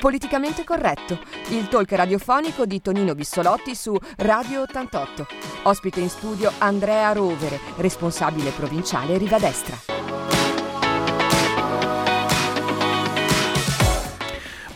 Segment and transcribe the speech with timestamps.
[0.00, 1.18] Politicamente corretto,
[1.50, 5.26] il talk radiofonico di Tonino Bissolotti su Radio 88.
[5.64, 9.76] Ospite in studio Andrea Rovere, responsabile provinciale Riva Destra.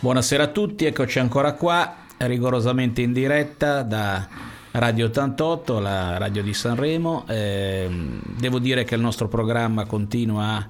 [0.01, 4.27] Buonasera a tutti, eccoci ancora qua, rigorosamente in diretta da
[4.73, 7.25] Radio 88, la radio di Sanremo.
[7.29, 7.89] Eh,
[8.25, 10.69] devo dire che il nostro programma continua a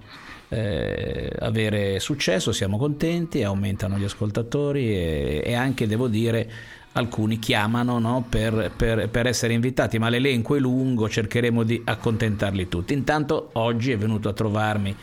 [0.53, 6.51] eh, avere successo, siamo contenti, aumentano gli ascoltatori e, e anche devo dire
[6.93, 12.69] alcuni chiamano no, per, per, per, essere invitati, ma l'elenco è lungo, cercheremo di accontentarli
[12.69, 12.93] tutti.
[12.93, 14.95] Intanto oggi è venuto a trovarmi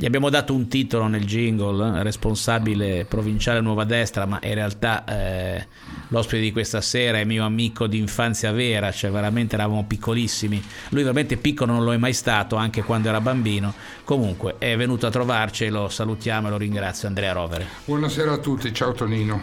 [0.00, 5.66] gli abbiamo dato un titolo nel jingle, responsabile provinciale Nuova Destra, ma in realtà eh,
[6.06, 10.62] l'ospite di questa sera è mio amico di infanzia vera, cioè veramente eravamo piccolissimi.
[10.90, 13.74] Lui veramente piccolo non lo è mai stato, anche quando era bambino.
[14.04, 17.66] Comunque è venuto a trovarci e lo salutiamo e lo ringrazio, Andrea Rovere.
[17.84, 19.42] Buonasera a tutti, ciao Tonino.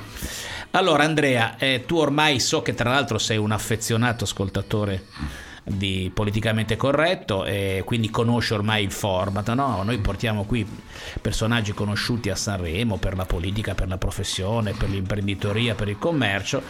[0.72, 5.04] Allora Andrea, eh, tu ormai so che tra l'altro sei un affezionato ascoltatore
[5.68, 9.52] di politicamente corretto e quindi conosce ormai il format.
[9.54, 9.82] No?
[9.84, 10.66] Noi portiamo qui
[11.20, 16.62] personaggi conosciuti a Sanremo per la politica, per la professione, per l'imprenditoria, per il commercio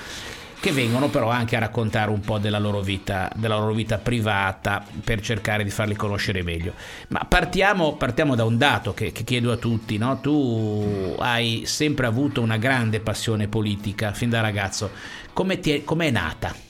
[0.58, 4.84] che vengono però anche a raccontare un po' della loro vita, della loro vita privata
[5.04, 6.74] per cercare di farli conoscere meglio.
[7.09, 10.20] Ma partiamo, partiamo da un dato che, che chiedo a tutti, no?
[10.22, 14.90] tu hai sempre avuto una grande passione politica fin da ragazzo,
[15.34, 16.65] come è nata?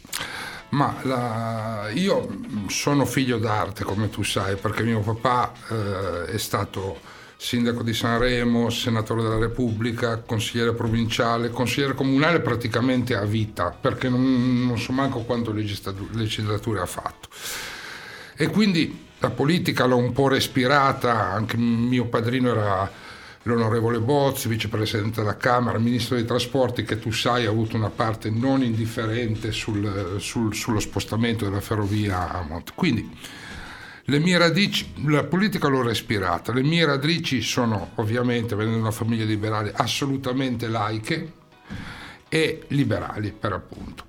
[0.70, 2.28] Ma la, io
[2.68, 7.00] sono figlio d'arte, come tu sai, perché mio papà eh, è stato
[7.38, 14.66] sindaco di Sanremo, senatore della Repubblica, consigliere provinciale, consigliere comunale praticamente a vita, perché non,
[14.66, 17.30] non so manco quanto legislature ha fatto.
[18.36, 22.92] E quindi la politica l'ho un po' respirata, anche mio padrino era
[23.46, 28.30] l'onorevole Bozzi, vicepresidente della Camera, ministro dei trasporti, che tu sai ha avuto una parte
[28.30, 32.72] non indifferente sul, sul, sullo spostamento della ferrovia a Monte.
[32.74, 33.08] Quindi
[34.06, 38.92] le mie radici, la politica l'ho respirata, le mie radici sono ovviamente, venendo da una
[38.92, 41.34] famiglia liberale, assolutamente laiche
[42.28, 44.06] e liberali per appunto.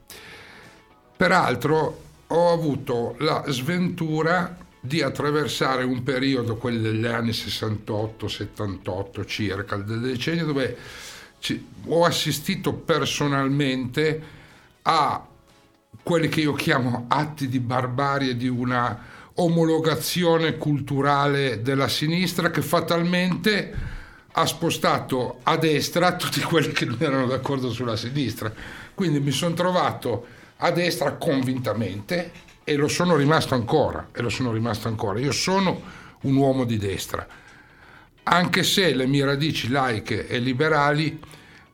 [1.15, 10.01] Peraltro ho avuto la sventura di attraversare un periodo, quelli degli anni 68-78 circa, del
[10.01, 10.77] decennio, dove
[11.87, 14.23] ho assistito personalmente
[14.83, 15.27] a
[16.03, 23.75] quelli che io chiamo atti di barbarie di una omologazione culturale della sinistra che fatalmente
[24.33, 28.53] ha spostato a destra tutti quelli che non erano d'accordo sulla sinistra.
[28.95, 30.27] Quindi mi sono trovato
[30.59, 35.21] a destra convintamente e lo sono rimasto ancora, e lo sono rimasto ancora.
[35.21, 35.81] Io sono
[36.23, 37.25] un uomo di destra,
[38.25, 41.17] anche se le mie radici laiche e liberali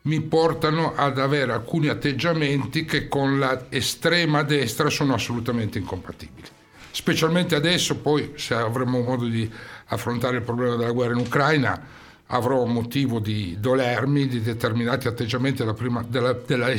[0.03, 6.47] mi portano ad avere alcuni atteggiamenti che con l'estrema destra sono assolutamente incompatibili.
[6.91, 9.51] Specialmente adesso, poi se avremo modo di
[9.85, 11.81] affrontare il problema della guerra in Ucraina,
[12.27, 16.69] avrò motivo di dolermi di determinati atteggiamenti della, prima, della, della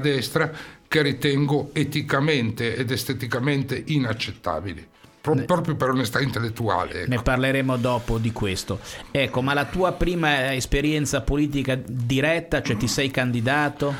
[0.00, 0.52] destra
[0.94, 4.86] che ritengo eticamente ed esteticamente inaccettabili.
[5.20, 7.00] Pro- proprio per onestà intellettuale.
[7.00, 7.10] Ecco.
[7.10, 8.78] Ne parleremo dopo di questo.
[9.10, 13.92] Ecco, ma la tua prima esperienza politica diretta, cioè ti sei candidato?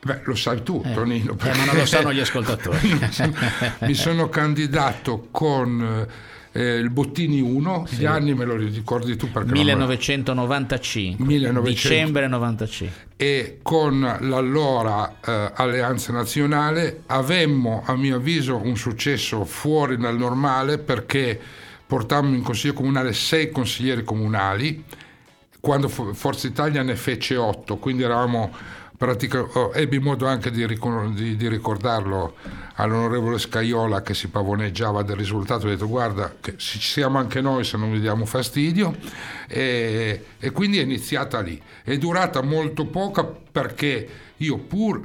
[0.00, 0.94] Beh, lo sai tu, eh.
[0.94, 1.34] Tonino.
[1.34, 1.54] Perché...
[1.54, 2.98] Eh, ma non lo sanno gli ascoltatori.
[3.80, 6.06] mi sono candidato con
[6.52, 7.96] eh, il Bottini 1, sì.
[7.96, 15.52] gli anni me lo ricordi tu perché 1995, 1900, dicembre 95 e con l'allora eh,
[15.54, 21.38] Alleanza Nazionale avemmo a mio avviso un successo fuori dal normale perché
[21.86, 24.84] portammo in consiglio comunale sei consiglieri comunali
[25.60, 28.50] quando Forza Italia ne fece otto, quindi eravamo
[29.00, 32.34] pratica, oh, ebbi modo anche di, di, di, ricordarlo
[32.74, 37.64] all'onorevole Scaiola che si pavoneggiava del risultato, ho detto guarda che ci siamo anche noi
[37.64, 38.94] se non vi diamo fastidio
[39.48, 41.58] e, e quindi è iniziata lì.
[41.82, 45.00] È durata molto poco perché io pur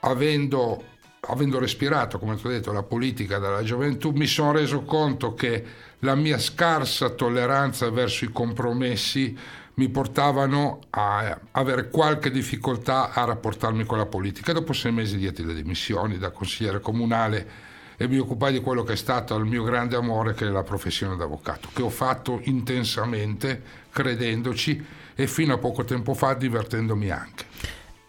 [0.00, 0.82] avendo,
[1.20, 5.64] avendo respirato, come ti ho detto, la politica dalla gioventù, mi sono reso conto che
[6.00, 9.38] la mia scarsa tolleranza verso i compromessi
[9.78, 14.52] mi portavano a avere qualche difficoltà a rapportarmi con la politica.
[14.52, 17.66] Dopo sei mesi dietro le dimissioni da consigliere comunale
[17.96, 20.64] e mi occupai di quello che è stato il mio grande amore, che è la
[20.64, 24.84] professione d'avvocato, che ho fatto intensamente, credendoci
[25.14, 27.44] e fino a poco tempo fa divertendomi anche.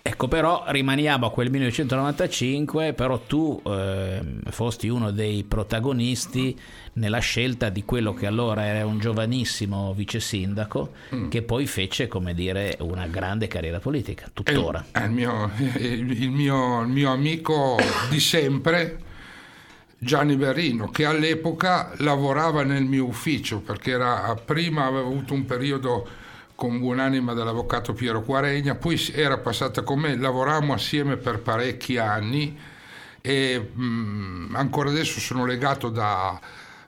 [0.01, 6.57] Ecco, però rimaniamo a quel 1995, però tu eh, fosti uno dei protagonisti
[6.93, 11.27] nella scelta di quello che allora era un giovanissimo vice sindaco mm.
[11.27, 14.85] che poi fece, come dire, una grande carriera politica, tuttora.
[14.89, 17.77] È, il, mio, il, mio, il mio amico
[18.09, 18.99] di sempre,
[19.97, 26.07] Gianni Berrino, che all'epoca lavorava nel mio ufficio perché era, prima aveva avuto un periodo
[26.59, 32.59] con buonanima dell'avvocato Piero Quaregna, poi era passata con me, lavorammo assieme per parecchi anni
[33.21, 36.37] e mh, mm, ancora adesso sono legato da,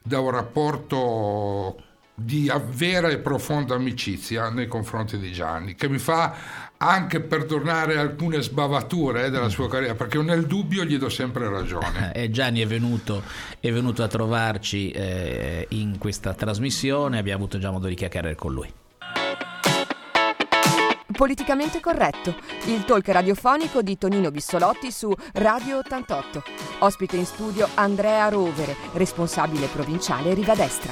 [0.01, 1.81] da un rapporto
[2.13, 6.35] di vera e profonda amicizia nei confronti di Gianni, che mi fa
[6.75, 12.11] anche perdonare alcune sbavature eh, della sua carriera, perché nel dubbio gli do sempre ragione.
[12.13, 13.23] E Gianni è venuto,
[13.57, 18.51] è venuto a trovarci eh, in questa trasmissione, abbiamo avuto già modo di chiacchierare con
[18.51, 18.80] lui.
[21.21, 22.33] Politicamente corretto,
[22.65, 26.41] il talk radiofonico di Tonino Bissolotti su Radio 88.
[26.79, 30.91] Ospite in studio Andrea Rovere, responsabile provinciale Riva Destra.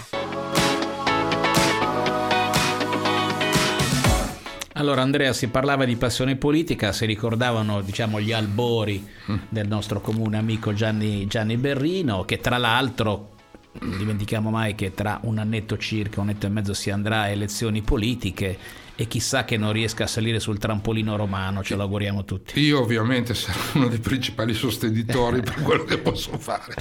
[4.73, 9.35] Allora Andrea si parlava di passione politica, si ricordavano diciamo, gli albori mm.
[9.49, 13.31] del nostro comune amico Gianni, Gianni Berrino, che tra l'altro
[13.79, 17.27] non dimentichiamo mai che tra un annetto circa, un annetto e mezzo si andrà a
[17.29, 22.25] elezioni politiche e chissà che non riesca a salire sul trampolino romano, ce lo auguriamo
[22.25, 22.59] tutti.
[22.59, 26.75] Io ovviamente sarò uno dei principali sostenitori per quello che posso fare.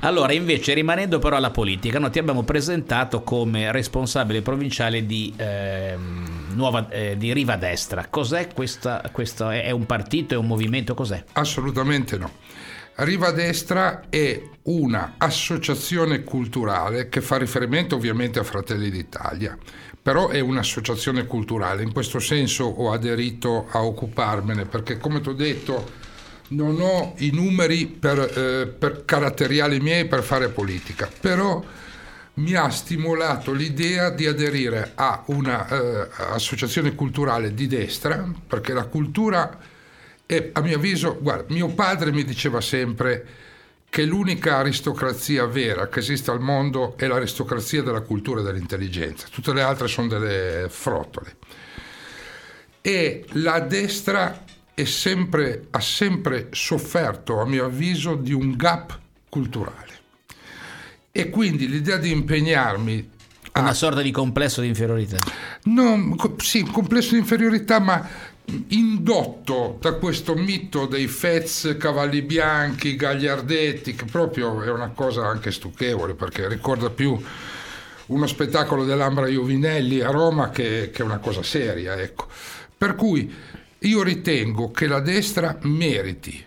[0.00, 5.96] Allora, invece, rimanendo però alla politica, noi ti abbiamo presentato come responsabile provinciale di, eh,
[6.52, 8.08] nuova, eh, di Riva Destra.
[8.10, 9.48] Cos'è questa, questo?
[9.48, 11.24] È un partito, è un movimento, cos'è?
[11.32, 12.30] Assolutamente no.
[12.96, 19.58] Riva Destra è una associazione culturale che fa riferimento ovviamente a Fratelli d'Italia
[20.04, 25.32] però è un'associazione culturale, in questo senso ho aderito a occuparmene perché come ti ho
[25.32, 26.02] detto
[26.48, 31.64] non ho i numeri per, eh, per caratteriali miei per fare politica, però
[32.34, 39.58] mi ha stimolato l'idea di aderire a un'associazione eh, culturale di destra, perché la cultura
[40.26, 43.26] è, a mio avviso, guarda, mio padre mi diceva sempre
[43.88, 49.52] che l'unica aristocrazia vera che esiste al mondo è l'aristocrazia della cultura e dell'intelligenza, tutte
[49.52, 51.36] le altre sono delle frottole.
[52.80, 54.44] E la destra
[54.82, 58.98] sempre, ha sempre sofferto, a mio avviso, di un gap
[59.28, 59.92] culturale.
[61.12, 63.10] E quindi l'idea di impegnarmi
[63.54, 65.18] una sorta di complesso di inferiorità.
[65.64, 68.04] No, sì, un complesso di inferiorità, ma
[68.68, 75.50] indotto da questo mito dei Fez, Cavalli Bianchi, Gagliardetti, che proprio è una cosa anche
[75.50, 77.18] stucchevole perché ricorda più
[78.06, 81.94] uno spettacolo dell'Ambra Iovinelli a Roma che, che una cosa seria.
[82.00, 82.26] Ecco.
[82.76, 83.32] Per cui
[83.78, 86.44] io ritengo che la destra meriti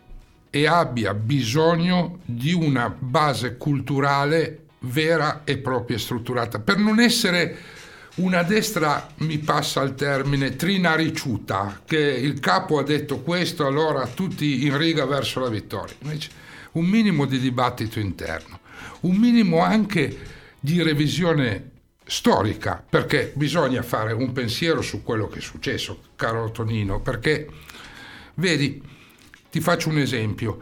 [0.49, 7.57] e abbia bisogno di una base culturale vera e propria strutturata per non essere
[8.17, 14.65] una destra mi passa al termine trinariciuta, che il capo ha detto questo, allora tutti
[14.65, 15.95] in riga verso la vittoria.
[15.99, 16.29] Invece
[16.73, 18.59] un minimo di dibattito interno,
[19.01, 20.17] un minimo anche
[20.59, 21.71] di revisione
[22.05, 27.47] storica, perché bisogna fare un pensiero su quello che è successo, caro Tonino, perché
[28.35, 28.81] vedi,
[29.51, 30.59] ti faccio un esempio,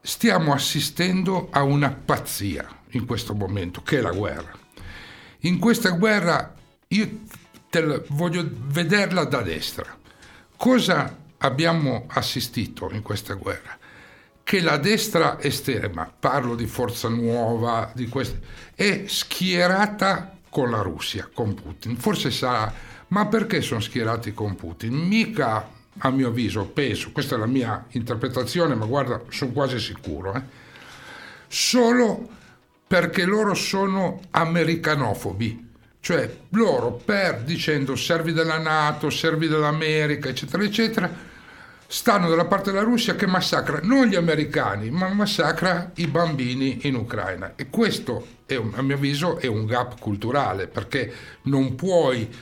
[0.00, 4.52] stiamo assistendo a una pazzia in questo momento, che è la guerra.
[5.40, 6.54] In questa guerra
[6.88, 7.10] io
[7.70, 9.96] la, voglio vederla da destra.
[10.56, 13.76] Cosa abbiamo assistito in questa guerra?
[14.42, 18.40] Che la destra estrema, parlo di Forza Nuova, di queste,
[18.74, 21.96] è schierata con la Russia, con Putin.
[21.96, 22.72] Forse sarà,
[23.08, 24.94] ma perché sono schierati con Putin?
[24.94, 30.34] Mica, a mio avviso, penso, questa è la mia interpretazione, ma guarda, sono quasi sicuro,
[30.34, 30.42] eh?
[31.48, 32.28] solo
[32.86, 35.65] perché loro sono americanofobi
[36.06, 41.10] cioè loro per dicendo servi della Nato, servi dell'America, eccetera, eccetera,
[41.84, 46.94] stanno dalla parte della Russia che massacra non gli americani, ma massacra i bambini in
[46.94, 47.54] Ucraina.
[47.56, 52.32] E questo, un, a mio avviso, è un gap culturale, perché non puoi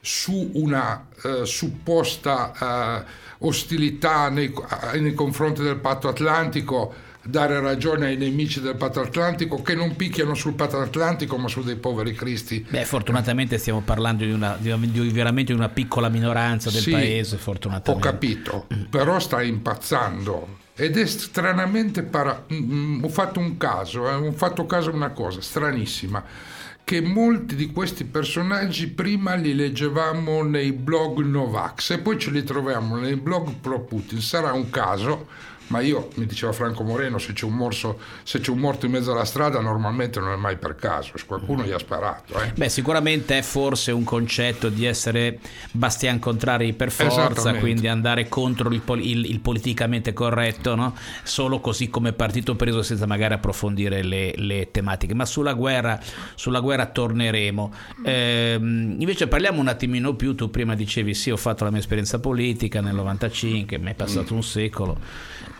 [0.00, 3.04] su una uh, supposta
[3.38, 4.54] uh, ostilità nei,
[4.94, 10.34] nei confronti del patto atlantico dare ragione ai nemici del Patto Atlantico che non picchiano
[10.34, 12.66] sul Patto Atlantico ma su dei poveri cristi.
[12.68, 17.36] Beh, fortunatamente stiamo parlando di, una, di, di veramente una piccola minoranza del sì, paese,
[17.36, 18.08] fortunatamente.
[18.08, 20.60] Ho capito, però sta impazzando.
[20.74, 22.44] Ed è stranamente para...
[22.52, 26.62] Mm, mm, ho fatto un caso, eh, ho fatto caso a una cosa stranissima, che
[26.92, 32.42] che molti di questi personaggi prima li leggevamo nei blog Novax e poi ce li
[32.42, 34.20] troviamo nei blog pro Putin.
[34.20, 35.26] Sarà un caso
[35.68, 38.92] ma io, mi diceva Franco Moreno, se c'è un, morso, se c'è un morto in
[38.92, 42.40] mezzo alla strada normalmente non è mai per caso, qualcuno gli ha sparato.
[42.40, 42.52] Eh.
[42.52, 45.38] Beh, sicuramente è forse un concetto di essere
[45.70, 50.94] bastian contrari per forza, quindi andare contro il, il, il politicamente corretto, no?
[51.22, 55.14] solo così come partito preso senza magari approfondire le, le tematiche.
[55.14, 55.98] Ma sulla guerra,
[56.34, 57.72] sulla guerra torneremo.
[58.04, 62.18] Eh, invece parliamo un attimino più, tu prima dicevi sì, ho fatto la mia esperienza
[62.18, 64.36] politica nel 95, mi è passato mm.
[64.36, 64.98] un secolo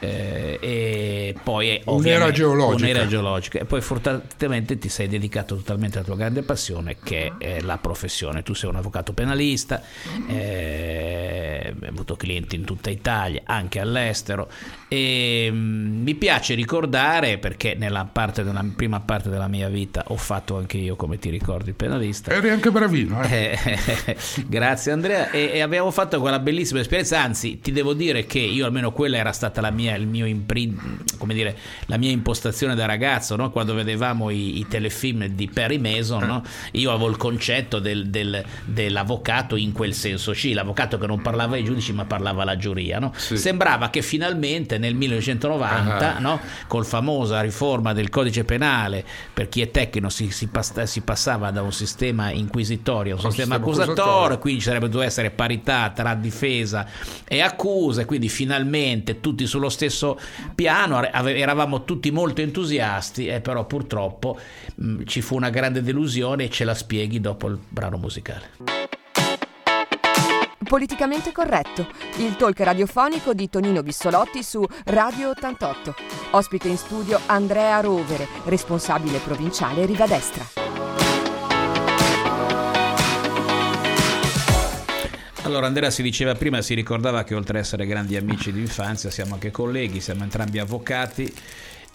[0.02, 2.90] eh, e poi un'era geologica.
[2.90, 3.60] un'era geologica.
[3.60, 8.42] E poi fortunatamente ti sei dedicato totalmente alla tua grande passione che è la professione.
[8.42, 9.80] Tu sei un avvocato penalista
[10.26, 14.50] eh, hai avuto clienti in tutta Italia anche all'estero.
[14.88, 20.04] E mh, mm, mi piace ricordare perché nella parte della prima parte della mia vita
[20.08, 22.32] ho fatto anche io come ti ricordi penalista.
[22.32, 23.56] Eri anche bravino eh?
[24.48, 25.30] grazie Andrea.
[25.30, 27.22] E, e abbiamo fatto quella bellissima esperienza.
[27.22, 31.16] Anzi ti devo dire che io almeno quella era stata la mia il mio imprint,
[31.18, 31.56] come dire,
[31.86, 33.50] la mia impostazione da ragazzo, no?
[33.50, 36.42] quando vedevamo i, i, telefilm di Perry Mason, no?
[36.72, 41.56] io avevo il concetto del, del, dell'avvocato in quel senso, sì, l'avvocato che non parlava
[41.56, 42.98] ai giudici ma parlava alla giuria.
[42.98, 43.12] No?
[43.16, 43.36] Sì.
[43.36, 46.38] Sembrava che finalmente nel 1990, uh-huh.
[46.66, 51.50] col famosa riforma del codice penale, per chi è tecnico si, si, pass- si passava
[51.50, 55.90] da un sistema inquisitorio a un sistema, sistema accusatorio, quindi ci sarebbe dovuto essere parità
[55.90, 56.86] tra difesa
[57.26, 59.81] e accusa, quindi finalmente tutti sullo stesso
[60.54, 64.38] piano, eravamo tutti molto entusiasti, eh, però purtroppo
[64.74, 68.50] mh, mm, ci fu una grande delusione e ce la spieghi dopo il brano musicale.
[70.72, 71.86] Politicamente corretto,
[72.16, 75.94] il talk radiofonico di Tonino Bissolotti su Radio 88.
[76.30, 80.61] Ospite in studio Andrea Rovere, responsabile provinciale Rivadestra.
[85.44, 89.10] Allora Andrea si diceva prima, si ricordava che oltre ad essere grandi amici di infanzia
[89.10, 91.34] siamo anche colleghi, siamo entrambi avvocati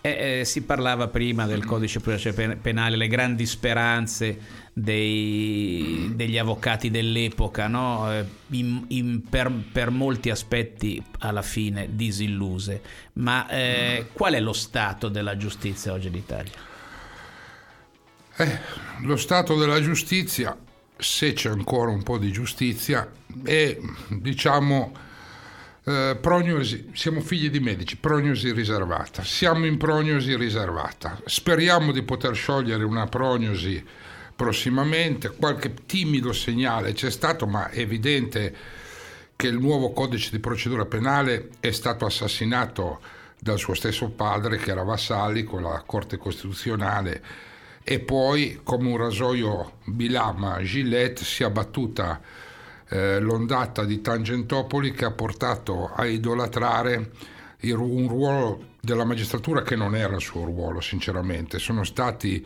[0.02, 4.38] e eh, si parlava prima del codice penale, le grandi speranze
[4.74, 8.12] dei, degli avvocati dell'epoca, no?
[8.12, 12.82] Eh, in, in, per, per, molti aspetti alla fine disilluse.
[13.14, 16.52] Ma eh, qual è lo stato della giustizia oggi in Italia?
[18.36, 18.60] Eh,
[19.04, 20.56] lo stato della giustizia
[20.98, 23.10] se c'è ancora un po' di giustizia,
[23.44, 23.78] è
[24.08, 24.94] diciamo
[25.84, 32.36] eh, prognosi, siamo figli di medici, prognosi riservata, siamo in prognosi riservata, speriamo di poter
[32.36, 33.84] sciogliere una prognosi
[34.36, 38.56] prossimamente, qualche timido segnale c'è stato, ma è evidente
[39.36, 43.00] che il nuovo codice di procedura penale è stato assassinato
[43.40, 47.24] dal suo stesso padre che era Vassalli con la Corte Costituzionale
[47.90, 52.20] e poi come un rasoio bilama Gillette si è abbattuta
[52.90, 57.12] eh, l'ondata di Tangentopoli che ha portato a idolatrare
[57.62, 62.46] il, un ruolo della magistratura che non era il suo ruolo sinceramente, sono stati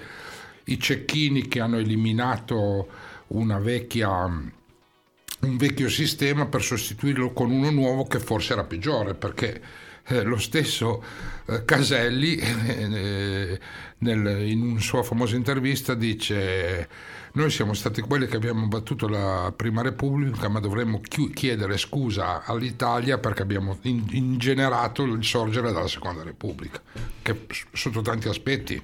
[0.65, 2.87] i cecchini che hanno eliminato
[3.29, 9.59] una vecchia un vecchio sistema per sostituirlo con uno nuovo che forse era peggiore perché
[10.07, 11.03] eh, lo stesso
[11.45, 13.59] eh, Caselli eh,
[13.99, 16.87] nel, in una sua famosa intervista dice
[17.33, 23.19] noi siamo stati quelli che abbiamo battuto la prima repubblica ma dovremmo chiedere scusa all'Italia
[23.19, 26.81] perché abbiamo ingenerato il sorgere della seconda repubblica
[27.21, 28.81] che sotto tanti aspetti.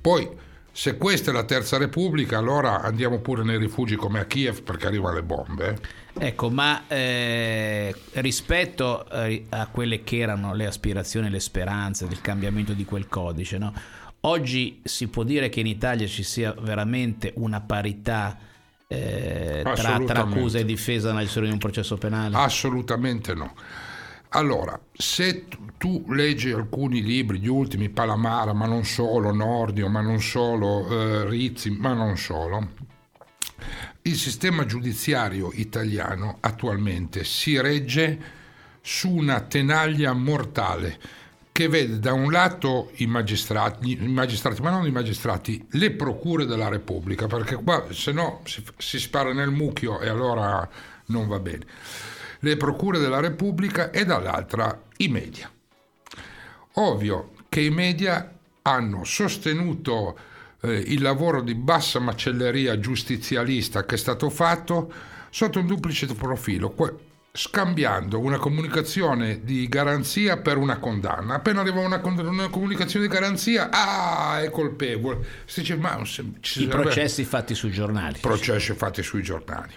[0.00, 0.28] Poi
[0.76, 4.86] se questa è la terza repubblica allora andiamo pure nei rifugi come a Kiev perché
[4.86, 5.78] arrivano le bombe
[6.18, 12.72] Ecco, ma eh, rispetto eh, a quelle che erano le aspirazioni, le speranze del cambiamento
[12.72, 13.74] di quel codice, no?
[14.20, 18.38] oggi si può dire che in Italia ci sia veramente una parità
[18.86, 22.36] eh, tra, tra, accusa e difesa nel di un processo penale?
[22.36, 23.54] Assolutamente no.
[24.36, 25.46] Allora, se
[25.78, 31.26] tu leggi alcuni libri, gli ultimi, Palamara, ma non solo, Nordio, ma non solo, eh,
[31.26, 32.68] Rizzi, ma non solo,
[34.02, 38.34] il sistema giudiziario italiano attualmente si regge
[38.82, 40.98] su una tenaglia mortale
[41.50, 46.44] che vede da un lato i magistrati, i magistrati, ma non i magistrati, le procure
[46.44, 50.68] della Repubblica, perché qua se no si, si spara nel mucchio e allora
[51.06, 51.64] non va bene.
[52.46, 55.50] Le procure della Repubblica e dall'altra i media.
[56.74, 60.16] Ovvio che i media hanno sostenuto
[60.60, 64.92] eh, il lavoro di bassa macelleria giustizialista che è stato fatto
[65.28, 66.70] sotto un duplice profilo.
[67.32, 71.34] scambiando una comunicazione di garanzia per una condanna.
[71.34, 75.42] Appena arriva una, una comunicazione di garanzia, ah, è colpevole.
[75.46, 78.20] Si dice, ma, ci I processi fatti sui giornali.
[78.20, 79.74] Processi fatti sui giornali.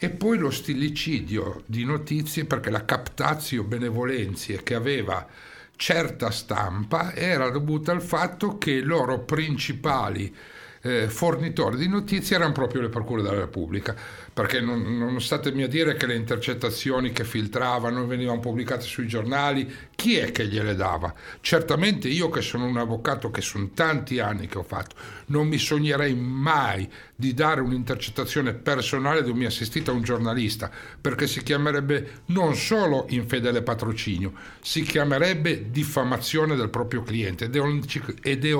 [0.00, 5.26] E poi lo stillicidio di notizie perché la captazio benevolenzie che aveva
[5.74, 10.32] certa stampa era dovuta al fatto che i loro principali
[10.82, 13.94] eh, fornitori di notizie erano proprio le procure della Repubblica,
[14.32, 19.70] perché non, non statemi a dire che le intercettazioni che filtravano venivano pubblicate sui giornali,
[19.94, 21.12] chi è che gliele dava?
[21.40, 24.94] Certamente io che sono un avvocato che sono tanti anni che ho fatto,
[25.26, 30.70] non mi sognerei mai di dare un'intercettazione personale di un mio assistito a un giornalista,
[31.00, 38.52] perché si chiamerebbe non solo infedele patrocinio, si chiamerebbe diffamazione del proprio cliente ed è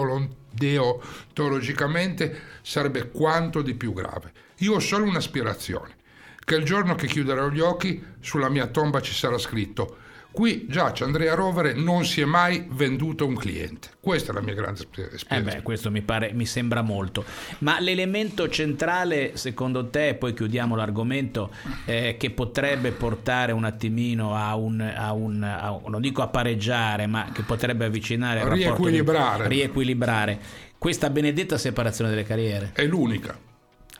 [0.58, 4.32] deontologicamente sarebbe quanto di più grave.
[4.58, 5.96] Io ho solo un'aspirazione,
[6.44, 11.04] che il giorno che chiuderò gli occhi sulla mia tomba ci sarà scritto Qui giace
[11.04, 13.88] Andrea Rovere, non si è mai venduto un cliente.
[14.00, 15.26] Questa è la mia grande esperienza.
[15.28, 17.24] Eh beh, questo mi, pare, mi sembra molto.
[17.58, 21.50] Ma l'elemento centrale, secondo te, poi chiudiamo l'argomento,
[21.86, 27.06] eh, che potrebbe portare un attimino a un, a un, a non dico a pareggiare,
[27.06, 29.48] ma che potrebbe avvicinare il riequilibrare.
[29.48, 30.38] Di, riequilibrare
[30.78, 32.70] questa benedetta separazione delle carriere.
[32.74, 33.36] È l'unica.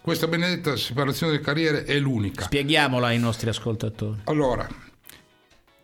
[0.01, 2.45] Questa benedetta separazione delle carriere è l'unica.
[2.45, 4.21] Spieghiamola ai nostri ascoltatori.
[4.25, 4.67] Allora,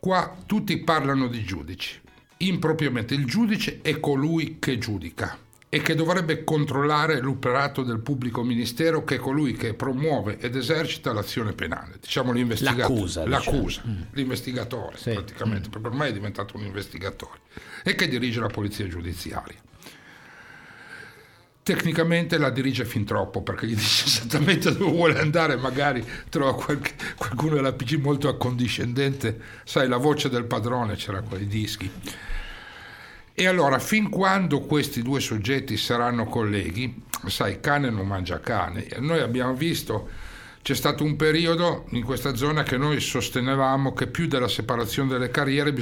[0.04, 1.98] Qua tutti parlano di giudici.
[2.36, 5.38] Impropriamente il giudice è colui che giudica
[5.70, 11.14] e che dovrebbe controllare l'operato del pubblico ministero che è colui che promuove ed esercita
[11.14, 12.92] l'azione penale, diciamo l'investigatore.
[12.92, 13.26] L'accusa.
[13.26, 13.94] L'accusa, diciamo.
[13.94, 14.02] Mm.
[14.10, 15.12] l'investigatore sì.
[15.12, 15.70] praticamente, mm.
[15.70, 17.40] perché ormai è diventato un investigatore
[17.82, 19.56] e che dirige la polizia giudiziaria
[21.64, 26.92] tecnicamente la dirige fin troppo perché gli dice esattamente dove vuole andare, magari trova qualche,
[27.16, 31.90] qualcuno della PG molto accondiscendente, sai la voce del padrone c'era quei dischi.
[33.36, 39.20] E allora, fin quando questi due soggetti saranno colleghi, sai, cane non mangia cane, noi
[39.20, 40.08] abbiamo visto
[40.64, 45.30] c'è stato un periodo in questa zona che noi sostenevamo che più della separazione delle
[45.30, 45.74] carriere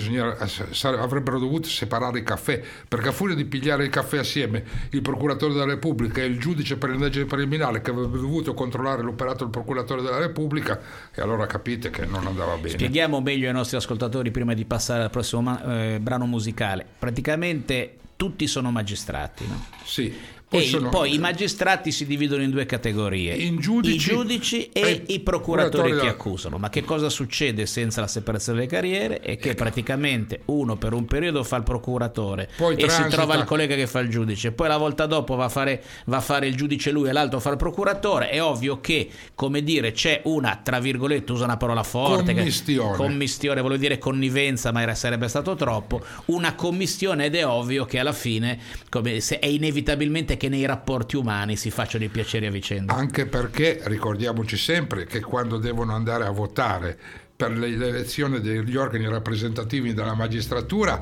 [0.98, 5.52] avrebbero dovuto separare i caffè, perché a furia di pigliare il caffè assieme il procuratore
[5.52, 10.02] della Repubblica e il giudice per l'indagine preliminare che avrebbe dovuto controllare l'operato del procuratore
[10.02, 10.80] della Repubblica,
[11.14, 12.70] e allora capite che non andava bene.
[12.70, 16.84] Spieghiamo meglio ai nostri ascoltatori prima di passare al prossimo eh, brano musicale.
[16.98, 19.64] Praticamente tutti sono magistrati, no?
[19.84, 20.40] Sì.
[20.52, 20.88] Poi, sono...
[20.90, 25.96] poi, i magistrati si dividono in due categorie, giudici, i giudici e, e i procuratori
[25.96, 26.58] che accusano.
[26.58, 29.20] Ma che cosa succede senza la separazione delle carriere?
[29.20, 29.62] È che ecco.
[29.62, 33.08] praticamente uno per un periodo fa il procuratore poi e transita.
[33.08, 35.82] si trova il collega che fa il giudice, poi la volta dopo va a fare,
[36.04, 38.28] va a fare il giudice lui e l'altro fa il procuratore.
[38.28, 42.96] È ovvio che, come dire, c'è una, tra virgolette, usa una parola forte, commistione, che,
[42.96, 47.98] commistione vuol dire connivenza, ma era, sarebbe stato troppo, una commissione ed è ovvio che
[47.98, 48.58] alla fine
[48.90, 52.92] come, se è inevitabilmente che nei rapporti umani si facciano i piaceri a vicenda.
[52.94, 56.98] Anche perché ricordiamoci sempre che quando devono andare a votare
[57.36, 61.00] per l'elezione degli organi rappresentativi della magistratura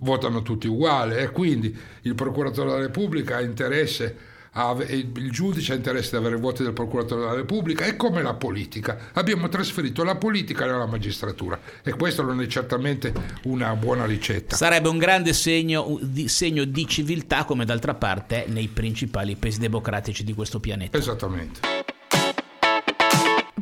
[0.00, 1.72] votano tutti uguali e quindi
[2.02, 4.16] il procuratore della Repubblica ha interesse
[4.52, 8.34] il giudice ha interesse di avere i voti del procuratore della Repubblica è come la
[8.34, 9.10] politica.
[9.12, 13.12] Abbiamo trasferito la politica nella magistratura e questo non è certamente
[13.44, 14.56] una buona ricetta.
[14.56, 20.24] Sarebbe un grande segno di, segno di civiltà come d'altra parte nei principali paesi democratici
[20.24, 20.98] di questo pianeta.
[20.98, 21.60] Esattamente.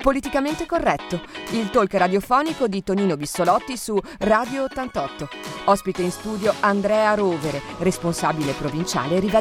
[0.01, 1.20] Politicamente corretto,
[1.51, 5.29] il talk radiofonico di Tonino Bissolotti su Radio 88.
[5.64, 9.40] Ospite in studio Andrea Rovere, responsabile provinciale Riva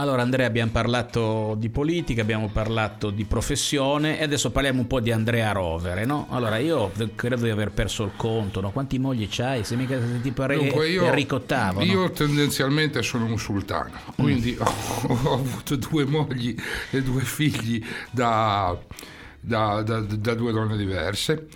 [0.00, 4.98] Allora Andrea abbiamo parlato di politica, abbiamo parlato di professione e adesso parliamo un po'
[4.98, 6.26] di Andrea Rovere, no?
[6.30, 8.70] Allora io credo di aver perso il conto, no?
[8.70, 9.62] Quanti mogli c'hai?
[9.62, 12.10] Sei mica tipo Dunque, io, Enrico VIII, Io no?
[12.12, 14.62] tendenzialmente sono un sultano, quindi mm.
[15.06, 16.56] ho, ho, avuto due mogli
[16.90, 18.74] e due figli da,
[19.38, 21.46] da, da, da due donne diverse.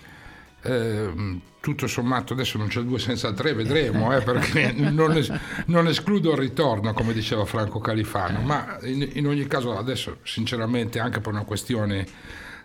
[0.60, 5.32] Eh, tutto sommato adesso non c'è due senza tre, vedremo, eh, perché non, es-
[5.66, 10.98] non, escludo il ritorno, come diceva Franco Califano, ma in, in, ogni caso adesso sinceramente
[10.98, 12.06] anche per una questione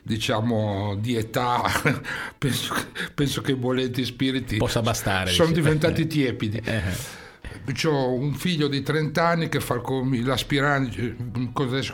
[0.04, 1.62] diciamo di età
[2.38, 2.76] penso,
[3.16, 6.62] penso che i volenti spiriti possa bastare sono diventati tiepidi.
[6.62, 7.88] Eh.
[7.88, 9.82] ho un figlio di 30 anni che fa
[10.24, 11.16] l'aspirante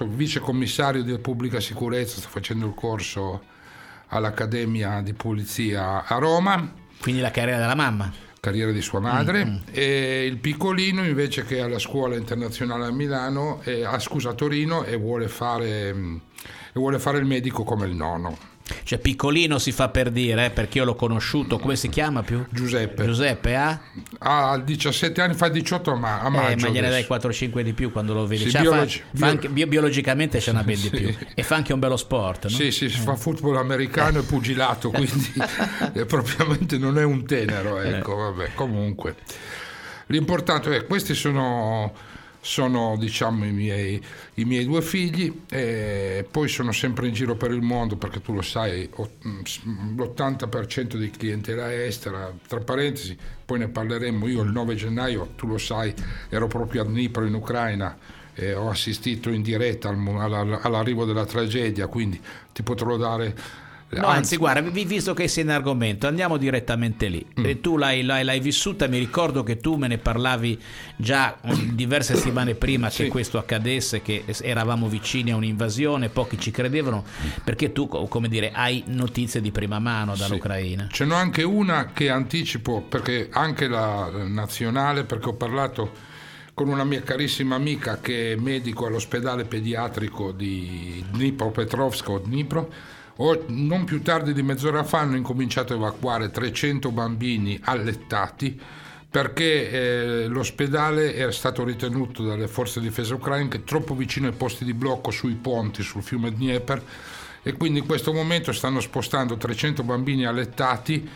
[0.07, 3.43] vice commissario di pubblica sicurezza sta facendo il corso
[4.07, 8.11] all'Accademia di Polizia a Roma quindi la carriera della mamma.
[8.39, 9.57] carriera di sua madre mm-hmm.
[9.71, 14.33] e il piccolino invece che è alla scuola internazionale a Milano, eh, a, scusa a
[14.33, 15.93] Torino e vuole fare, e
[16.73, 18.53] vuole fare il medico come il nonno.
[18.83, 22.43] Cioè piccolino si fa per dire, eh, perché io l'ho conosciuto, come si chiama più?
[22.49, 23.05] Giuseppe.
[23.05, 23.79] Giuseppe ha?
[24.17, 26.65] Ha 17 anni, fa 18 ma a maggio.
[26.65, 28.45] Eh, ma gliene dai 4-5 di più quando lo vedi.
[28.45, 31.15] Sì, cioè, biologi- fa, fa anche, biologicamente c'è una ben di più.
[31.35, 32.49] E fa anche un bello sport, no?
[32.49, 35.33] Sì, sì, si fa football americano e pugilato, quindi
[36.07, 38.15] propriamente non è un tenero, ecco, eh.
[38.15, 39.15] vabbè, comunque.
[40.07, 41.93] L'importante è, questi sono
[42.45, 43.99] sono diciamo i miei,
[44.35, 48.33] i miei due figli e poi sono sempre in giro per il mondo perché tu
[48.33, 54.27] lo sai l'80% di clientela estera tra parentesi poi ne parleremo.
[54.27, 55.91] Io il 9 gennaio tu lo sai
[56.29, 57.97] ero proprio a Dnipro in Ucraina
[58.35, 62.21] e ho assistito in diretta all'arrivo della tragedia quindi
[62.53, 67.25] ti potrò dare No, anzi, guarda, visto che sei in argomento, andiamo direttamente lì.
[67.39, 67.61] Mm.
[67.61, 70.59] tu l'hai, l'hai, l'hai, vissuta, mi ricordo che tu me ne parlavi
[70.97, 71.37] già
[71.71, 73.03] diverse settimane prima sì.
[73.03, 77.05] che questo accadesse, che eravamo vicini a un'invasione, pochi ci credevano,
[77.43, 80.87] perché tu, come dire, hai notizie di prima mano dall'Ucraina.
[80.89, 80.95] Sì.
[80.95, 86.13] Ce n'ho anche una che anticipo, perché anche la nazionale, perché ho parlato
[86.55, 92.93] con una mia carissima amica che è medico all'ospedale pediatrico di Dnipropetrovsk o Dnipro
[93.47, 98.59] non più tardi di mezz'ora fa hanno incominciato a evacuare 300 bambini allettati
[99.15, 104.65] perché eh, l'ospedale era stato ritenuto dalle forze di difesa ucraine troppo vicino ai posti
[104.65, 106.83] di blocco sui ponti sul fiume Dnieper.
[107.41, 111.07] E quindi in questo momento stanno spostando 300 bambini allettati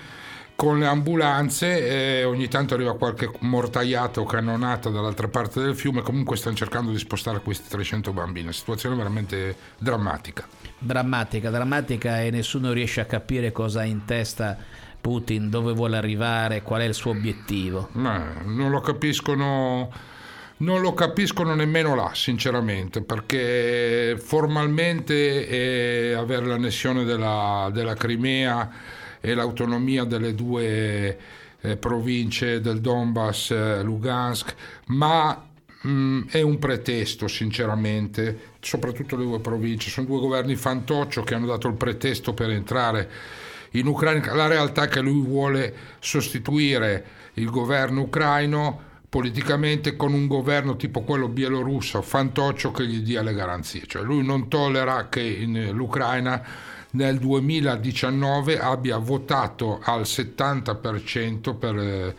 [0.59, 6.01] con le ambulanze, eh, ogni tanto arriva qualche mortaiato o cannonata dall'altra parte del fiume,
[6.01, 10.45] comunque stanno cercando di spostare questi 300 bambini, situazione veramente drammatica
[10.79, 14.57] drammatica, drammatica e nessuno riesce a capire cosa ha in testa
[14.99, 17.89] Putin, dove vuole arrivare, qual è il suo obiettivo.
[17.93, 19.89] Ma non lo capiscono.
[20.61, 28.69] Non lo capiscono nemmeno là, sinceramente, perché formalmente eh, avere l'annessione della, della, Crimea
[29.21, 31.17] e l'autonomia delle due
[31.61, 34.55] eh, province del Donbass, eh, Lugansk,
[34.87, 35.43] ma
[35.87, 39.89] Mm, è un pretesto, sinceramente, soprattutto le due province.
[39.89, 43.09] Sono due governi fantoccio che hanno dato il pretesto per entrare
[43.71, 44.33] in Ucraina.
[44.33, 47.05] La realtà è che lui vuole sostituire
[47.35, 53.33] il governo ucraino politicamente con un governo tipo quello bielorusso, fantoccio che gli dia le
[53.33, 53.83] garanzie.
[53.87, 56.43] Cioè lui non tollera che l'Ucraina
[56.91, 62.15] nel 2019 abbia votato al 70% per,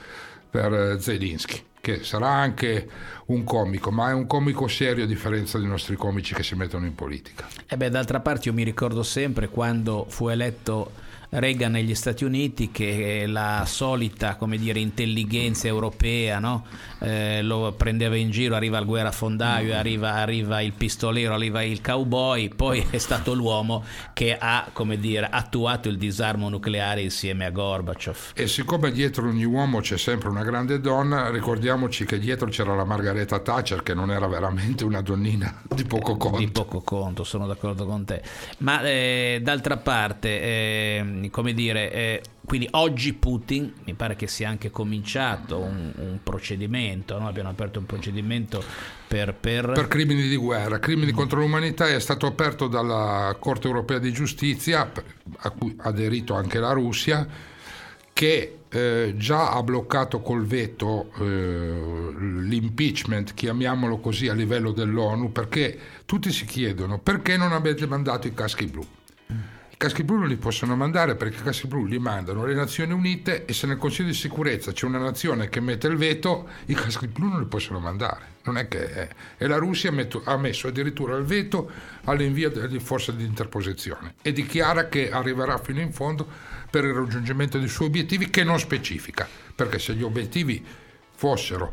[0.48, 2.88] per Zelensky che sarà anche
[3.26, 6.84] un comico, ma è un comico serio a differenza dei nostri comici che si mettono
[6.84, 7.48] in politica.
[7.66, 10.92] E beh, d'altra parte io mi ricordo sempre quando fu eletto
[11.30, 16.66] Reagan negli Stati Uniti che la solita come dire, intelligenza europea no?
[16.98, 22.48] eh, lo prendeva in giro, arriva il guerrafondaio, arriva, arriva il pistolero, arriva il cowboy,
[22.48, 28.32] poi è stato l'uomo che ha come dire, attuato il disarmo nucleare insieme a Gorbaciov.
[28.34, 32.84] E siccome dietro ogni uomo c'è sempre una grande donna, ricordiamoci che dietro c'era la
[32.84, 36.38] Margareta Thatcher che non era veramente una donnina di poco conto.
[36.38, 38.20] Di poco conto, sono d'accordo con te.
[38.58, 40.40] Ma eh, d'altra parte...
[40.40, 46.18] Eh, come dire, eh, quindi oggi Putin mi pare che sia anche cominciato un, un
[46.22, 47.28] procedimento, no?
[47.28, 48.62] abbiamo aperto un procedimento
[49.06, 49.72] per, per...
[49.72, 51.16] per, crimini di guerra, crimini mm.
[51.16, 54.90] contro l'umanità è stato aperto dalla Corte europea di giustizia,
[55.38, 57.26] a cui ha aderito anche la Russia,
[58.12, 65.78] che eh, già ha bloccato col veto eh, l'impeachment, chiamiamolo così, a livello dell'ONU, perché
[66.06, 68.86] tutti si chiedono perché non avete mandato i caschi blu.
[69.80, 73.46] Caschi blu non li possono mandare perché i caschi blu li mandano le Nazioni Unite
[73.46, 77.06] e se nel Consiglio di sicurezza c'è una nazione che mette il veto, i caschi
[77.06, 78.26] blu non li possono mandare.
[78.42, 79.08] Non è che è.
[79.38, 79.90] E la Russia
[80.24, 81.70] ha messo addirittura il veto
[82.04, 86.28] all'invio delle forze di interposizione e dichiara che arriverà fino in fondo
[86.68, 90.62] per il raggiungimento dei suoi obiettivi che non specifica, perché se gli obiettivi
[91.14, 91.72] fossero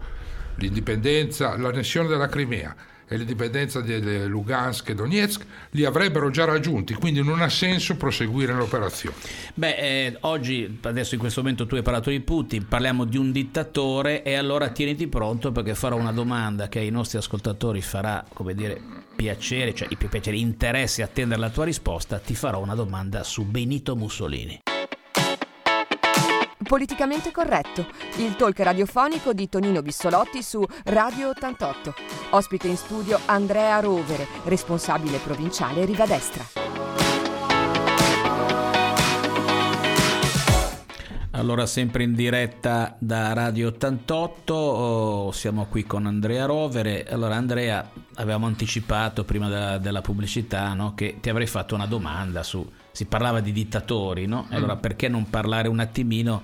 [0.56, 2.74] l'indipendenza, l'annessione della Crimea,
[3.08, 8.54] e l'indipendenza di Lugansk e Donetsk li avrebbero già raggiunti, quindi non ha senso proseguire
[8.54, 9.16] l'operazione.
[9.54, 13.32] Beh, eh, oggi, adesso in questo momento tu hai parlato di Putin, parliamo di un
[13.32, 18.54] dittatore e allora tieniti pronto perché farò una domanda che ai nostri ascoltatori farà, come
[18.54, 18.80] dire,
[19.16, 24.62] piacere, cioè piacere, interesse attendere la tua risposta, ti farò una domanda su Benito Mussolini.
[26.68, 31.94] Politicamente corretto, il talk radiofonico di Tonino Bissolotti su Radio 88.
[32.32, 36.44] Ospite in studio Andrea Rovere, responsabile provinciale Riva Destra.
[41.32, 47.06] Allora, sempre in diretta da Radio 88, siamo qui con Andrea Rovere.
[47.08, 52.44] Allora, Andrea, avevamo anticipato prima della, della pubblicità no, che ti avrei fatto una domanda
[52.44, 52.68] su.
[52.98, 54.48] Si parlava di dittatori, no?
[54.50, 54.80] Allora, mm.
[54.80, 56.42] perché non parlare un attimino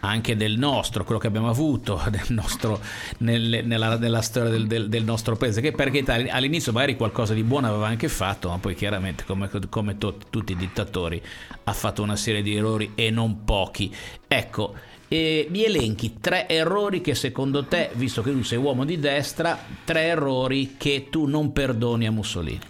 [0.00, 2.80] anche del nostro, quello che abbiamo avuto nostro,
[3.18, 7.34] nel, nella, nella, storia del, del, del, nostro paese, che per carità all'inizio magari qualcosa
[7.34, 11.22] di buono aveva anche fatto, ma poi chiaramente come, come to, tutti i dittatori
[11.64, 13.94] ha fatto una serie di errori e non pochi.
[14.26, 14.74] Ecco,
[15.06, 19.58] e mi elenchi tre errori che secondo te, visto che tu sei uomo di destra,
[19.84, 22.60] tre errori che tu non perdoni a Mussolini.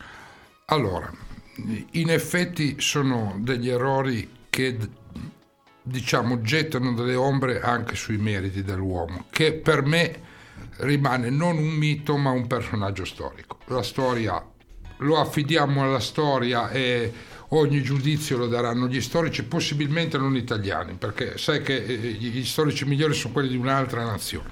[0.66, 1.12] Allora,
[1.92, 4.76] in effetti sono degli errori che
[5.82, 10.22] diciamo, gettano delle ombre anche sui meriti dell'uomo, che per me
[10.78, 13.58] rimane non un mito ma un personaggio storico.
[13.66, 14.42] La storia
[14.98, 17.12] lo affidiamo alla storia e
[17.48, 22.84] ogni giudizio lo daranno gli storici, possibilmente non italiani, perché sai che eh, gli storici
[22.86, 24.50] migliori sono quelli di un'altra nazione.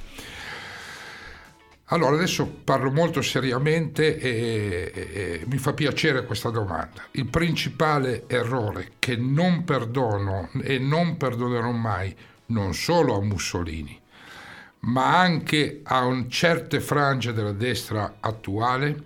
[1.93, 7.05] Allora, adesso parlo molto seriamente e, e, e, mi fa piacere questa domanda.
[7.11, 14.01] Il principale errore che non perdono e non perdonerò mai, non solo a Mussolini,
[14.81, 19.03] ma anche a certe frange della destra attuale,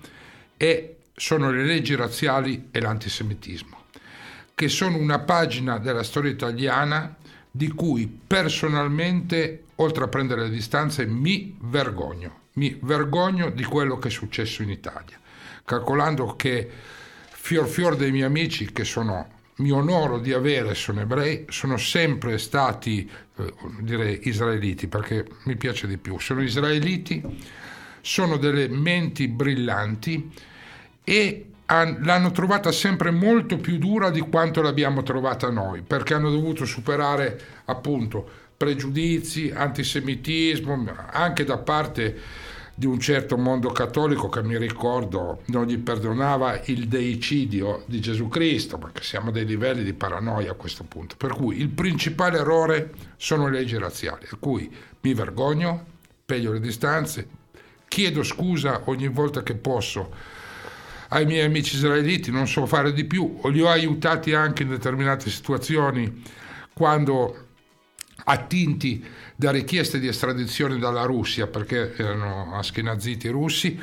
[0.57, 3.83] è, sono le leggi razziali e l'antisemitismo,
[4.55, 7.17] che sono una pagina della storia italiana
[7.51, 14.09] di cui personalmente, oltre a prendere le distanze, mi vergogno mi vergogno di quello che
[14.09, 15.19] è successo in Italia,
[15.65, 16.69] calcolando che
[17.31, 22.37] fior fior dei miei amici che sono mi onoro di avere, sono ebrei, sono sempre
[22.37, 27.23] stati, eh, direi, israeliti, perché mi piace di più, sono israeliti,
[28.03, 30.31] sono delle menti brillanti
[31.03, 36.65] e l'hanno trovata sempre molto più dura di quanto l'abbiamo trovata noi, perché hanno dovuto
[36.65, 42.45] superare appunto pregiudizi, antisemitismo, anche da parte
[42.79, 48.29] di un certo mondo cattolico che mi ricordo non gli perdonava il deicidio di Gesù
[48.29, 51.17] Cristo, perché siamo a dei livelli di paranoia a questo punto.
[51.17, 55.87] Per cui il principale errore sono le leggi razziali, a cui mi vergogno,
[56.27, 57.27] peglio le distanze,
[57.89, 60.13] chiedo scusa ogni volta che posso
[61.09, 65.31] ai miei amici israeliti, non so fare di più, li ho aiutati anche in determinate
[65.31, 66.23] situazioni
[66.75, 67.46] quando
[68.29, 69.05] attinti
[69.37, 73.79] da richieste di estradizione dalla Russia perché erano aschenaziti russi,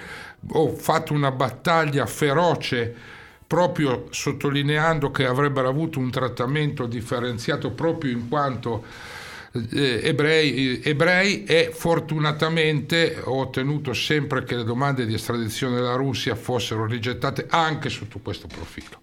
[0.52, 2.94] ho fatto una battaglia feroce
[3.48, 8.84] proprio sottolineando che avrebbero avuto un trattamento differenziato proprio in quanto
[9.54, 16.36] eh, ebrei, ebrei e fortunatamente ho ottenuto sempre che le domande di estradizione dalla Russia
[16.36, 19.00] fossero rigettate anche sotto questo profilo.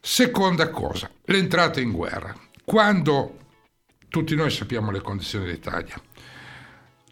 [0.00, 2.34] Seconda cosa, l'entrata in guerra.
[2.64, 3.36] Quando
[4.10, 5.94] tutti noi sappiamo le condizioni d'Italia.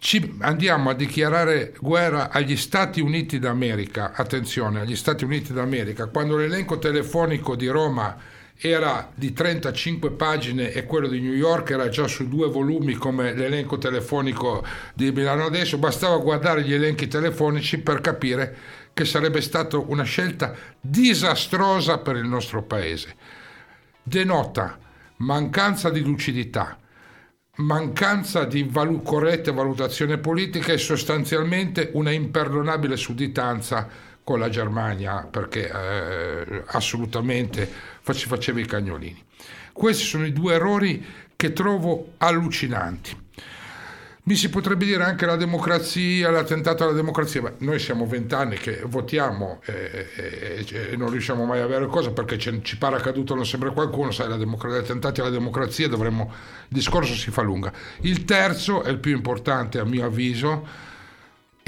[0.00, 6.36] Ci andiamo a dichiarare guerra agli Stati Uniti d'America, attenzione, agli Stati Uniti d'America, quando
[6.36, 8.16] l'elenco telefonico di Roma
[8.60, 13.32] era di 35 pagine e quello di New York era già su due volumi come
[13.32, 18.56] l'elenco telefonico di Milano adesso, bastava guardare gli elenchi telefonici per capire
[18.92, 23.14] che sarebbe stata una scelta disastrosa per il nostro paese.
[24.02, 24.78] Denota
[25.18, 26.78] mancanza di lucidità,
[27.58, 33.88] mancanza di valu- corretta valutazione politica e sostanzialmente una imperdonabile sudditanza
[34.22, 37.70] con la Germania perché eh, assolutamente
[38.12, 39.24] ci faceva i cagnolini.
[39.72, 43.27] Questi sono i due errori che trovo allucinanti.
[44.28, 48.82] Mi si potrebbe dire anche la democrazia, l'attentato alla democrazia, ma noi siamo vent'anni che
[48.84, 53.46] votiamo e, e, e, non riusciamo mai a avere cosa perché ci pare accaduto non
[53.46, 57.72] sempre qualcuno, sai, gli attentati alla democrazia dovremmo, il discorso si fa lunga.
[58.02, 60.66] Il terzo è il più importante a mio avviso,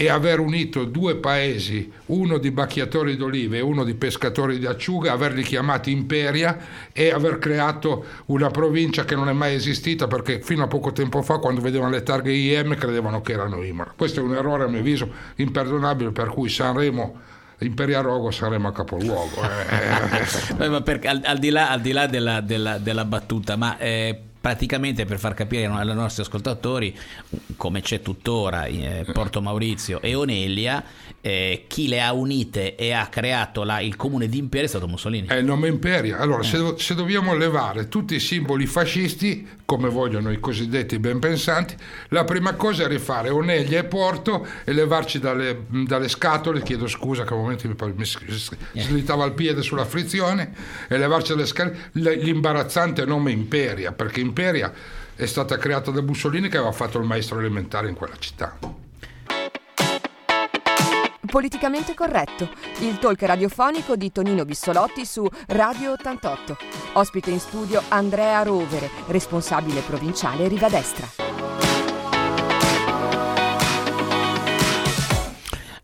[0.00, 5.12] e aver unito due paesi, uno di bacchiatori d'olive e uno di pescatori di acciuga,
[5.12, 6.56] averli chiamati imperia
[6.90, 11.20] e aver creato una provincia che non è mai esistita perché fino a poco tempo
[11.20, 13.92] fa quando vedevano le targhe IM credevano che erano Imola.
[13.94, 17.20] Questo è un errore a mio avviso imperdonabile per cui Sanremo
[17.58, 19.42] Imperia Rogo Sanremo a capoluogo.
[19.42, 20.80] Eh.
[20.82, 25.04] per, al, al, di là, al di là della, della, della, battuta, ma eh, praticamente
[25.04, 26.96] per far capire ai nostri ascoltatori
[27.56, 30.82] come c'è tuttora eh, Porto Maurizio e Onelia
[31.20, 34.88] eh, chi le ha unite e ha creato la, il comune di Imperia è stato
[34.88, 36.44] Mussolini è il nome Imperia allora eh.
[36.44, 41.76] se, se, dobbiamo levare tutti i simboli fascisti come vogliono i cosiddetti ben pensanti
[42.08, 47.24] la prima cosa è rifare Onelia e Porto e levarci dalle, dalle scatole chiedo scusa
[47.24, 48.80] che a momenti mi, mi eh.
[48.80, 50.54] slittava il piede sulla frizione
[50.88, 54.72] e levarci dalle scatole l'imbarazzante nome Imperia perché Imperia
[55.16, 58.56] è stata creata da Mussolini che aveva fatto il maestro elementare in quella città.
[61.26, 62.48] Politicamente corretto,
[62.80, 66.56] il talk radiofonico di Tonino Bissolotti su Radio 88.
[66.94, 71.29] Ospite in studio Andrea Rovere, responsabile provinciale Riva Destra.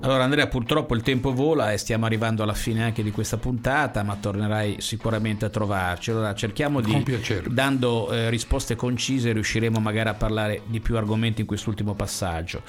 [0.06, 4.04] Allora Andrea, purtroppo il tempo vola e stiamo arrivando alla fine anche di questa puntata,
[4.04, 6.12] ma tornerai sicuramente a trovarci.
[6.12, 7.04] Allora cerchiamo di,
[7.48, 12.62] dando eh, risposte concise, riusciremo magari a parlare di più argomenti in quest'ultimo passaggio.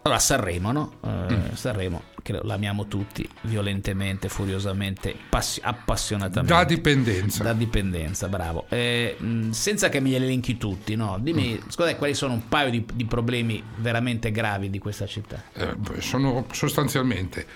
[0.00, 0.92] Allora, Sanremo, no?
[1.00, 1.52] Uh, mm.
[1.52, 6.52] Sanremo, che l'amiamo tutti violentemente, furiosamente, passi- appassionatamente.
[6.52, 7.44] Da dipendenza.
[7.44, 8.66] Da dipendenza, bravo.
[8.68, 9.16] Eh,
[9.50, 11.18] senza che me li elenchi tutti, no?
[11.20, 11.68] Dimmi, mm.
[11.68, 15.44] scusate, quali sono un paio di, di, problemi veramente gravi di questa città?
[15.52, 17.46] Eh, sono sostanzialmente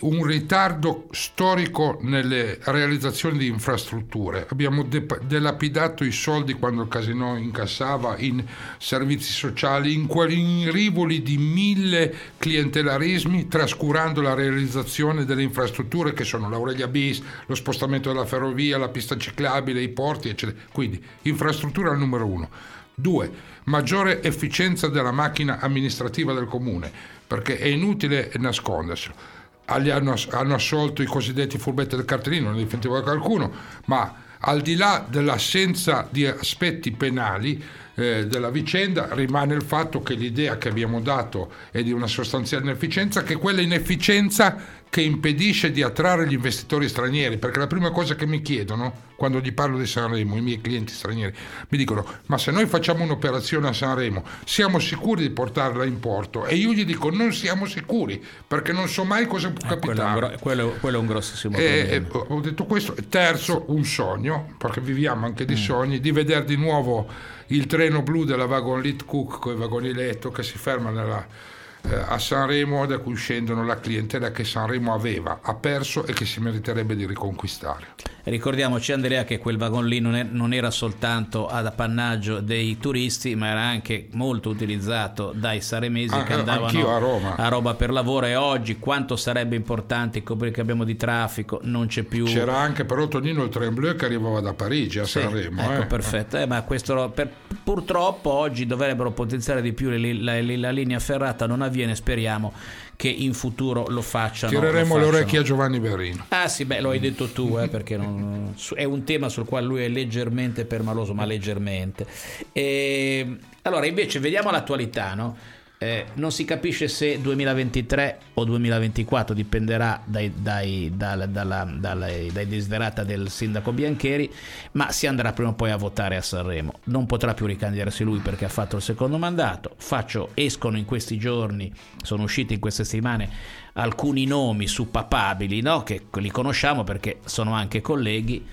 [0.00, 4.46] un ritardo storico nelle realizzazioni di infrastrutture.
[4.50, 8.44] Abbiamo de- delapidato i soldi quando il casino incassava in
[8.78, 16.50] servizi sociali, in, in rivoli di mille clientelarismi, trascurando la realizzazione delle infrastrutture che sono
[16.50, 20.58] l'Aurelia Bis, lo spostamento della ferrovia, la pista ciclabile, i porti, eccetera.
[20.72, 22.50] Quindi infrastruttura al numero uno.
[22.94, 23.30] Due,
[23.64, 26.90] maggiore efficienza della macchina amministrativa del comune,
[27.26, 29.34] perché è inutile nasconderselo
[29.66, 33.52] hanno, hanno assolto i cosiddetti furbetti del cartellino, ne difendeva qualcuno,
[33.86, 37.62] ma al di là dell'assenza di aspetti penali
[37.94, 42.64] eh, della vicenda rimane il fatto che l'idea che abbiamo dato è di una sostanziale
[42.64, 48.14] inefficienza, che quella inefficienza che impedisce di attrarre gli investitori stranieri, perché la prima cosa
[48.14, 51.34] che mi chiedono quando gli parlo di Sanremo, i miei clienti stranieri,
[51.68, 56.46] mi dicono ma se noi facciamo un'operazione a Sanremo siamo sicuri di portarla in porto?
[56.46, 60.18] E io gli dico non siamo sicuri perché non so mai cosa può eh, capitare.
[60.18, 62.34] Quello, quello, quello, è un grossissimo e, problema.
[62.34, 62.94] ho detto questo.
[63.08, 65.56] Terzo, un sogno, perché viviamo anche di mm.
[65.56, 67.06] sogni, di vedere di nuovo
[67.48, 71.24] il treno blu della Wagon Lit Cook con i vagoni letto che si ferma nella
[71.24, 71.56] eh,
[71.94, 76.40] a Sanremo da cui scendono la clientela che Sanremo aveva, ha perso e che si
[76.40, 78.15] meriterebbe di riconquistare.
[78.28, 83.36] Ricordiamoci Andrea che quel vagon lì non, è, non, era soltanto ad appannaggio dei turisti
[83.36, 87.36] ma era anche molto utilizzato dai saremesi ah, che andavano a Roma.
[87.36, 87.74] a Roma.
[87.74, 92.24] per lavoro e oggi quanto sarebbe importante che abbiamo di traffico non c'è più.
[92.24, 95.62] C'era anche però Tonino il Trembleu che arrivava da Parigi a sì, Sanremo.
[95.62, 95.86] Ecco, eh.
[95.86, 97.30] perfetto, eh, ma questo per,
[97.62, 102.52] purtroppo oggi dovrebbero potenziare di più la, la, la linea ferrata, non avviene, speriamo
[102.96, 104.52] che in futuro lo facciano.
[104.52, 106.24] Tireremo le orecchie a Giovanni Berrino.
[106.28, 109.66] Ah sì, beh, lo hai detto tu, eh, perché non, è un tema sul quale
[109.66, 112.06] lui è leggermente permaloso, ma leggermente.
[112.52, 115.36] E, allora, invece, vediamo l'attualità, no?
[115.78, 122.48] Eh, non si capisce se 2023 o 2024 dipenderà dai, dai, dalla, dalla, dalla, dai
[122.48, 124.32] desiderata del sindaco Biancheri,
[124.72, 126.80] ma si andrà prima o poi a votare a Sanremo.
[126.84, 129.74] Non potrà più ricandidarsi lui perché ha fatto il secondo mandato.
[129.76, 131.70] Faccio, escono in questi giorni,
[132.02, 135.82] sono usciti in queste settimane alcuni nomi su papabili, no?
[135.82, 138.44] che li conosciamo perché sono anche colleghi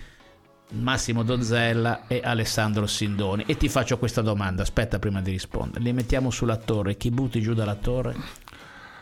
[0.80, 3.44] Massimo Donzella e Alessandro Sindoni.
[3.48, 5.84] E ti faccio questa domanda, aspetta prima di rispondere.
[5.84, 8.16] Li mettiamo sulla torre, chi butti giù dalla torre?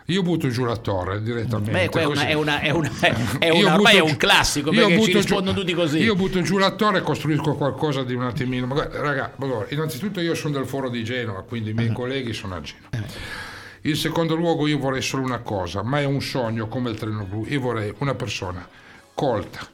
[0.05, 1.71] Io butto giù la torre direttamente.
[1.71, 2.91] Beh, è, una, è, una, è, una,
[3.39, 5.99] è, una, ormai è un classico perché ci rispondono giù, tutti così.
[5.99, 8.65] Io butto giù la torre e costruisco qualcosa di un attimino.
[8.65, 11.93] Magari, raga, allora, innanzitutto io sono del foro di Genova, quindi i miei uh-huh.
[11.93, 12.89] colleghi sono a Genova.
[12.91, 13.89] Uh-huh.
[13.89, 17.23] In secondo luogo io vorrei solo una cosa, ma è un sogno come il treno
[17.23, 17.45] blu.
[17.47, 18.67] Io vorrei una persona
[19.13, 19.65] colta,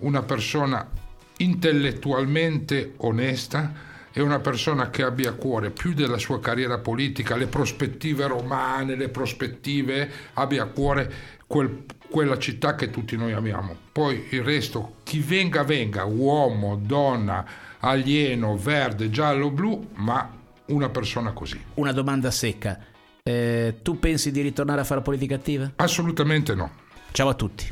[0.00, 0.86] una persona
[1.40, 7.46] intellettualmente onesta e una persona che abbia a cuore più della sua carriera politica, le
[7.46, 11.12] prospettive romane, le prospettive, abbia a cuore
[11.46, 13.76] quel, quella città che tutti noi amiamo.
[13.92, 17.46] Poi il resto, chi venga venga, uomo, donna,
[17.78, 21.62] alieno, verde, giallo, blu, ma una persona così.
[21.74, 22.78] Una domanda secca.
[23.22, 25.72] Eh, tu pensi di ritornare a fare politica attiva?
[25.76, 26.70] Assolutamente no.
[27.12, 27.66] Ciao a tutti.